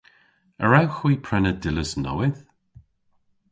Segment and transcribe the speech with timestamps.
[0.63, 2.41] A wrewgh hwi prena dillas nowydh?